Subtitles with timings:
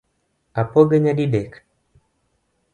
[0.61, 1.51] Apoge nyadidek